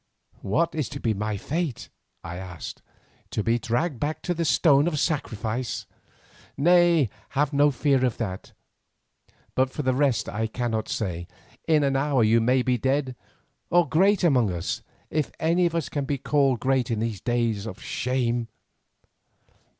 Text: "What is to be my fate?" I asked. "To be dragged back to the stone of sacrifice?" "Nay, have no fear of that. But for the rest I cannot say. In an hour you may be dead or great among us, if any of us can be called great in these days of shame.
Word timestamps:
"What 0.41 0.73
is 0.73 0.89
to 0.89 0.99
be 0.99 1.13
my 1.13 1.37
fate?" 1.37 1.89
I 2.23 2.37
asked. 2.37 2.81
"To 3.29 3.43
be 3.43 3.59
dragged 3.59 3.99
back 3.99 4.23
to 4.23 4.33
the 4.33 4.45
stone 4.45 4.87
of 4.87 4.97
sacrifice?" 4.97 5.85
"Nay, 6.57 7.11
have 7.37 7.53
no 7.53 7.69
fear 7.69 8.03
of 8.03 8.17
that. 8.17 8.51
But 9.53 9.69
for 9.69 9.83
the 9.83 9.93
rest 9.93 10.27
I 10.27 10.47
cannot 10.47 10.89
say. 10.89 11.27
In 11.67 11.83
an 11.83 11.95
hour 11.95 12.23
you 12.23 12.41
may 12.41 12.63
be 12.63 12.79
dead 12.79 13.15
or 13.69 13.87
great 13.87 14.23
among 14.23 14.51
us, 14.51 14.81
if 15.11 15.31
any 15.39 15.67
of 15.67 15.75
us 15.75 15.87
can 15.87 16.05
be 16.05 16.17
called 16.17 16.59
great 16.59 16.89
in 16.89 16.97
these 16.99 17.21
days 17.21 17.67
of 17.67 17.79
shame. 17.79 18.47